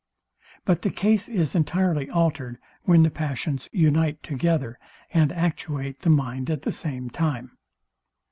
But 0.65 0.81
the 0.81 0.89
case 0.89 1.29
is 1.29 1.53
entirely 1.53 2.09
altered, 2.09 2.57
when 2.85 3.03
the 3.03 3.11
passions 3.11 3.69
unite 3.71 4.23
together, 4.23 4.79
and 5.13 5.31
actuate 5.31 5.99
the 6.01 6.09
mind 6.09 6.49
at 6.49 6.63
the 6.63 6.71
same 6.71 7.11
time. 7.11 7.51